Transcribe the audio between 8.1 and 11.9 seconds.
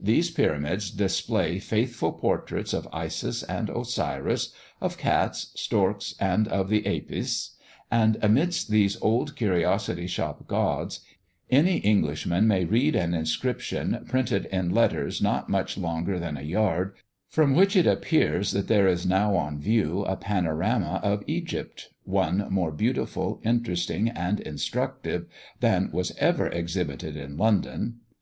amidst these old curiosity shop gods, any